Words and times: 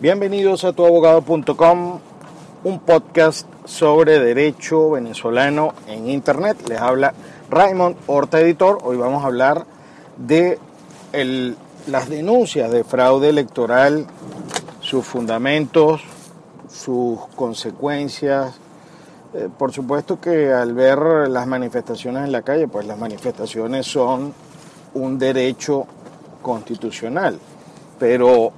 Bienvenidos 0.00 0.64
a 0.64 0.72
tuabogado.com, 0.72 2.00
un 2.64 2.78
podcast 2.78 3.46
sobre 3.66 4.18
derecho 4.18 4.92
venezolano 4.92 5.74
en 5.86 6.08
internet. 6.08 6.56
Les 6.70 6.80
habla 6.80 7.12
Raymond 7.50 7.96
Horta 8.06 8.40
Editor. 8.40 8.78
Hoy 8.82 8.96
vamos 8.96 9.22
a 9.22 9.26
hablar 9.26 9.66
de 10.16 10.58
las 11.86 12.08
denuncias 12.08 12.70
de 12.70 12.82
fraude 12.82 13.28
electoral, 13.28 14.06
sus 14.80 15.04
fundamentos, 15.04 16.00
sus 16.72 17.20
consecuencias. 17.36 18.54
Eh, 19.34 19.50
por 19.54 19.70
supuesto 19.70 20.18
que 20.18 20.50
al 20.50 20.72
ver 20.72 21.28
las 21.28 21.46
manifestaciones 21.46 22.24
en 22.24 22.32
la 22.32 22.40
calle, 22.40 22.68
pues 22.68 22.86
las 22.86 22.96
manifestaciones 22.96 23.84
son 23.84 24.32
un 24.94 25.18
derecho 25.18 25.86
constitucional, 26.40 27.38
pero 27.98 28.54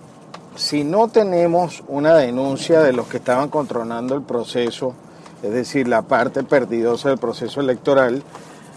si 0.56 0.84
no 0.84 1.08
tenemos 1.08 1.82
una 1.88 2.14
denuncia 2.14 2.80
de 2.80 2.92
los 2.92 3.06
que 3.06 3.16
estaban 3.18 3.48
controlando 3.48 4.14
el 4.14 4.22
proceso, 4.22 4.94
es 5.42 5.50
decir, 5.50 5.88
la 5.88 6.02
parte 6.02 6.42
perdidosa 6.44 7.08
del 7.08 7.18
proceso 7.18 7.60
electoral, 7.60 8.22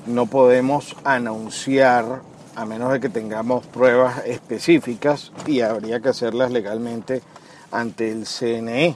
no 0.07 0.25
podemos 0.25 0.95
anunciar, 1.03 2.21
a 2.55 2.65
menos 2.65 2.93
de 2.93 2.99
que 2.99 3.09
tengamos 3.09 3.65
pruebas 3.65 4.25
específicas, 4.25 5.31
y 5.45 5.61
habría 5.61 5.99
que 5.99 6.09
hacerlas 6.09 6.51
legalmente 6.51 7.21
ante 7.71 8.11
el 8.11 8.25
CNE. 8.25 8.95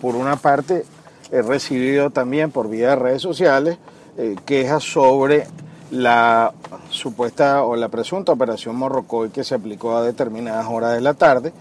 Por 0.00 0.14
una 0.14 0.36
parte, 0.36 0.84
he 1.30 1.42
recibido 1.42 2.10
también 2.10 2.50
por 2.50 2.68
vía 2.68 2.90
de 2.90 2.96
redes 2.96 3.22
sociales 3.22 3.78
eh, 4.18 4.36
quejas 4.44 4.82
sobre 4.82 5.46
la 5.90 6.52
supuesta 6.90 7.64
o 7.64 7.74
la 7.76 7.88
presunta 7.88 8.32
operación 8.32 8.76
Morrocoy 8.76 9.30
que 9.30 9.42
se 9.42 9.54
aplicó 9.54 9.96
a 9.96 10.02
determinadas 10.02 10.66
horas 10.68 10.94
de 10.94 11.00
la 11.00 11.14
tarde 11.14 11.52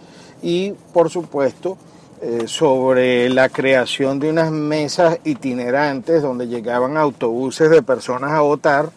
y 0.41 0.71
por 0.93 1.09
supuesto 1.09 1.77
eh, 2.21 2.47
sobre 2.47 3.29
la 3.29 3.47
creación 3.49 4.19
de 4.19 4.29
unas 4.29 4.51
mesas 4.51 5.19
itinerantes 5.23 6.21
donde 6.21 6.47
llegaban 6.47 6.97
autobuses 6.97 7.69
de 7.69 7.81
personas 7.81 8.31
a 8.31 8.41
votar 8.41 8.89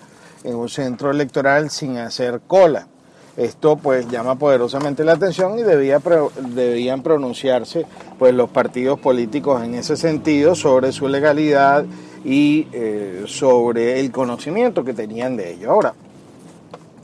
en 0.43 0.57
un 0.57 0.69
centro 0.69 1.11
electoral 1.11 1.71
sin 1.71 1.99
hacer 1.99 2.41
cola. 2.47 2.89
Esto 3.37 3.77
pues 3.77 4.09
llama 4.09 4.35
poderosamente 4.35 5.05
la 5.05 5.13
atención 5.13 5.59
y 5.59 5.63
debía 5.63 6.01
debían 6.49 7.03
pronunciarse 7.03 7.87
pues 8.19 8.35
los 8.35 8.51
partidos 8.51 8.99
políticos 8.99 9.63
en 9.63 9.75
ese 9.75 9.97
sentido 9.97 10.55
sobre 10.55 10.93
su 10.93 11.09
legalidad 11.09 11.87
y 12.25 12.67
eh, 12.73 13.25
sobre 13.27 14.01
el 14.01 14.11
conocimiento 14.11 14.85
que 14.85 14.93
tenían 14.93 15.37
de 15.37 15.55
ello. 15.55 15.71
Ahora, 15.71 15.95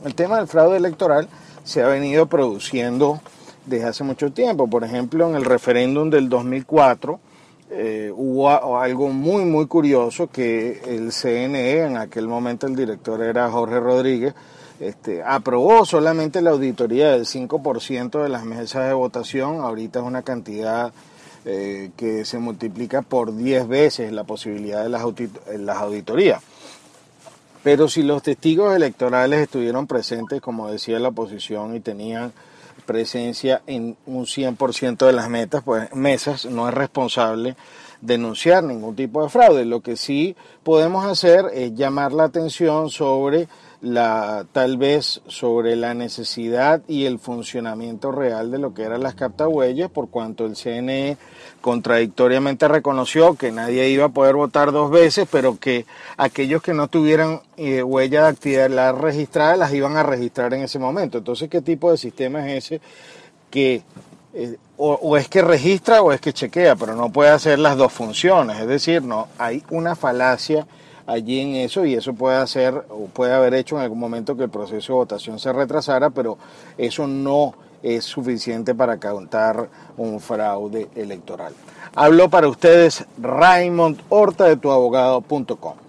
el 0.05 0.15
tema 0.15 0.37
del 0.37 0.47
fraude 0.47 0.77
electoral 0.77 1.27
se 1.63 1.81
ha 1.81 1.87
venido 1.87 2.27
produciendo 2.27 3.21
desde 3.65 3.85
hace 3.85 4.03
mucho 4.03 4.31
tiempo. 4.31 4.69
Por 4.69 4.83
ejemplo, 4.83 5.29
en 5.29 5.35
el 5.35 5.45
referéndum 5.45 6.09
del 6.09 6.29
2004 6.29 7.19
eh, 7.71 8.11
hubo 8.15 8.77
algo 8.79 9.09
muy, 9.09 9.45
muy 9.45 9.67
curioso 9.67 10.27
que 10.27 10.81
el 10.85 11.11
CNE, 11.11 11.85
en 11.85 11.97
aquel 11.97 12.27
momento 12.27 12.65
el 12.65 12.75
director 12.75 13.21
era 13.21 13.49
Jorge 13.51 13.79
Rodríguez, 13.79 14.33
este, 14.79 15.21
aprobó 15.21 15.85
solamente 15.85 16.41
la 16.41 16.51
auditoría 16.51 17.11
del 17.11 17.25
5% 17.25 18.23
de 18.23 18.29
las 18.29 18.43
mesas 18.45 18.87
de 18.87 18.93
votación. 18.93 19.59
Ahorita 19.59 19.99
es 19.99 20.05
una 20.05 20.23
cantidad 20.23 20.91
eh, 21.45 21.91
que 21.95 22.25
se 22.25 22.39
multiplica 22.39 23.01
por 23.01 23.35
10 23.35 23.67
veces 23.67 24.11
la 24.11 24.23
posibilidad 24.23 24.83
de 24.83 24.89
las 24.89 25.77
auditorías. 25.77 26.41
Pero 27.61 27.89
si 27.89 28.03
los 28.03 28.23
testigos 28.23 28.75
electorales 28.75 29.41
estuvieron 29.41 29.85
presentes, 29.85 30.41
como 30.41 30.71
decía 30.71 30.97
la 30.99 31.09
oposición, 31.09 31.75
y 31.75 31.81
tenían 31.81 32.31
presencia 32.89 33.61
en 33.67 33.95
un 34.07 34.25
100% 34.25 35.05
de 35.05 35.13
las 35.13 35.29
metas, 35.29 35.61
pues 35.63 35.93
mesas, 35.93 36.45
no 36.45 36.67
es 36.67 36.73
responsable 36.73 37.55
denunciar 38.01 38.63
ningún 38.63 38.95
tipo 38.95 39.23
de 39.23 39.29
fraude. 39.29 39.65
Lo 39.65 39.81
que 39.81 39.95
sí 39.95 40.35
podemos 40.63 41.05
hacer 41.05 41.45
es 41.53 41.73
llamar 41.75 42.13
la 42.13 42.25
atención 42.25 42.89
sobre 42.89 43.47
la 43.81 44.45
tal 44.51 44.77
vez 44.77 45.21
sobre 45.27 45.77
la 45.77 45.93
necesidad 45.93 46.81
y 46.87 47.05
el 47.05 47.17
funcionamiento 47.17 48.11
real 48.11 48.51
de 48.51 48.57
lo 48.57 48.73
que 48.73 48.83
eran 48.83 49.01
las 49.01 49.15
captahuellas, 49.15 49.89
por 49.89 50.09
cuanto 50.09 50.45
el 50.45 50.57
CNE 50.57 51.17
contradictoriamente 51.61 52.67
reconoció 52.67 53.35
que 53.35 53.51
nadie 53.51 53.89
iba 53.89 54.05
a 54.05 54.09
poder 54.09 54.35
votar 54.35 54.71
dos 54.71 54.91
veces, 54.91 55.27
pero 55.31 55.57
que 55.57 55.85
aquellos 56.17 56.61
que 56.61 56.73
no 56.73 56.89
tuvieran 56.89 57.41
eh, 57.55 57.81
huella 57.81 58.23
de 58.23 58.29
actividad 58.29 58.95
registrada 58.95 59.55
las 59.55 59.73
iban 59.73 59.95
a 59.95 60.03
registrar 60.03 60.53
en 60.53 60.61
ese 60.61 60.79
momento. 60.79 61.19
Entonces, 61.19 61.49
¿qué 61.49 61.61
tipo 61.61 61.91
de 61.91 61.97
sistema 61.97 62.51
es 62.51 62.65
ese 62.65 62.81
que 63.49 63.83
eh, 64.33 64.57
o, 64.77 65.17
es 65.17 65.27
que 65.27 65.41
registra 65.41 66.01
o 66.01 66.11
es 66.11 66.21
que 66.21 66.31
chequea, 66.31 66.75
pero 66.75 66.95
no 66.95 67.11
puede 67.11 67.31
hacer 67.31 67.59
las 67.59 67.75
dos 67.75 67.91
funciones? 67.91 68.59
Es 68.59 68.67
decir, 68.67 69.03
no 69.03 69.27
hay 69.37 69.63
una 69.69 69.95
falacia 69.95 70.65
allí 71.05 71.39
en 71.39 71.55
eso 71.55 71.85
y 71.85 71.95
eso 71.95 72.13
puede 72.13 72.37
hacer 72.37 72.85
o 72.89 73.07
puede 73.07 73.33
haber 73.33 73.55
hecho 73.55 73.75
en 73.75 73.81
algún 73.81 73.99
momento 73.99 74.37
que 74.37 74.43
el 74.43 74.49
proceso 74.49 74.93
de 74.93 74.97
votación 74.99 75.39
se 75.39 75.51
retrasara, 75.51 76.11
pero 76.11 76.37
eso 76.77 77.07
no 77.07 77.53
es 77.81 78.05
suficiente 78.05 78.75
para 78.75 78.97
contar 78.97 79.67
un 79.97 80.19
fraude 80.19 80.87
electoral. 80.95 81.53
Hablo 81.95 82.29
para 82.29 82.47
ustedes 82.47 83.05
Raymond 83.17 84.01
Horta 84.09 84.45
de 84.45 84.57
tuabogado.com. 84.57 85.88